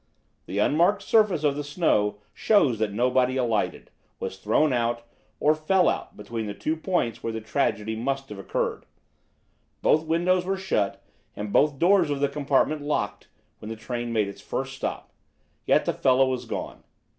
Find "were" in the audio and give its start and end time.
10.43-10.57